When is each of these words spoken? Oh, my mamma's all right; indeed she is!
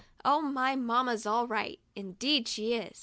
Oh, 0.25 0.41
my 0.41 0.75
mamma's 0.75 1.27
all 1.27 1.45
right; 1.45 1.79
indeed 1.95 2.47
she 2.47 2.73
is! 2.73 2.99